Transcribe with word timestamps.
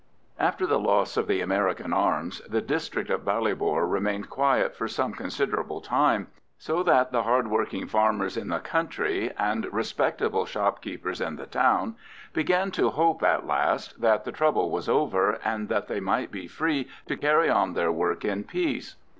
After 0.39 0.65
the 0.65 0.79
loss 0.79 1.15
of 1.15 1.27
the 1.27 1.41
American 1.41 1.93
arms 1.93 2.41
the 2.49 2.59
district 2.59 3.11
of 3.11 3.23
Ballybor 3.23 3.85
remained 3.87 4.31
quiet 4.31 4.75
for 4.75 4.87
some 4.87 5.13
considerable 5.13 5.79
time, 5.79 6.25
so 6.57 6.81
that 6.81 7.11
the 7.11 7.21
hard 7.21 7.49
working 7.49 7.85
farmers 7.85 8.35
in 8.35 8.47
the 8.47 8.57
country 8.57 9.31
and 9.37 9.71
respectable 9.71 10.47
shopkeepers 10.47 11.21
in 11.21 11.35
the 11.35 11.45
town 11.45 11.97
began 12.33 12.71
to 12.71 12.89
hope 12.89 13.21
at 13.21 13.45
last 13.45 14.01
that 14.01 14.25
the 14.25 14.31
trouble 14.31 14.71
was 14.71 14.89
over, 14.89 15.33
and 15.45 15.69
that 15.69 15.87
they 15.87 15.99
might 15.99 16.31
be 16.31 16.47
free 16.47 16.87
to 17.05 17.15
carry 17.15 17.47
on 17.47 17.73
their 17.75 17.91
work 17.91 18.25
in 18.25 18.43
peace. 18.43 18.95